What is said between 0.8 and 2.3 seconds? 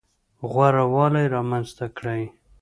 والی رامنځته کړي.